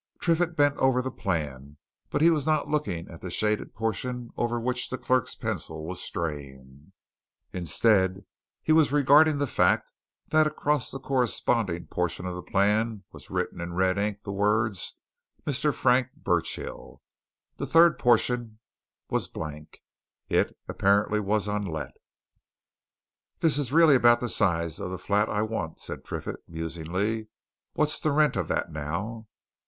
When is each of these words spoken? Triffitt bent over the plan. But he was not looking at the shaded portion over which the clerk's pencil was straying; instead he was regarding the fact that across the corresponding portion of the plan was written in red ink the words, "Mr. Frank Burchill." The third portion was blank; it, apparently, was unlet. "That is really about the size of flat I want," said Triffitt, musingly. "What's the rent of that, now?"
Triffitt 0.19 0.55
bent 0.55 0.75
over 0.77 0.99
the 1.03 1.11
plan. 1.11 1.77
But 2.09 2.23
he 2.23 2.31
was 2.31 2.43
not 2.47 2.67
looking 2.67 3.07
at 3.07 3.21
the 3.21 3.29
shaded 3.29 3.75
portion 3.75 4.31
over 4.35 4.59
which 4.59 4.89
the 4.89 4.97
clerk's 4.97 5.35
pencil 5.35 5.85
was 5.85 6.01
straying; 6.01 6.91
instead 7.53 8.25
he 8.63 8.71
was 8.71 8.91
regarding 8.91 9.37
the 9.37 9.45
fact 9.45 9.91
that 10.29 10.47
across 10.47 10.89
the 10.89 10.99
corresponding 10.99 11.85
portion 11.85 12.25
of 12.25 12.33
the 12.33 12.41
plan 12.41 13.03
was 13.11 13.29
written 13.29 13.61
in 13.61 13.75
red 13.75 13.99
ink 13.99 14.23
the 14.23 14.31
words, 14.31 14.97
"Mr. 15.45 15.71
Frank 15.71 16.07
Burchill." 16.17 17.03
The 17.57 17.67
third 17.67 17.99
portion 17.99 18.57
was 19.11 19.27
blank; 19.27 19.83
it, 20.27 20.57
apparently, 20.67 21.19
was 21.19 21.47
unlet. 21.47 21.91
"That 23.41 23.55
is 23.55 23.71
really 23.71 23.93
about 23.93 24.19
the 24.19 24.29
size 24.29 24.79
of 24.79 24.99
flat 24.99 25.29
I 25.29 25.43
want," 25.43 25.79
said 25.79 26.03
Triffitt, 26.03 26.41
musingly. 26.47 27.27
"What's 27.75 27.99
the 27.99 28.11
rent 28.11 28.35
of 28.35 28.47
that, 28.47 28.71
now?" 28.71 29.27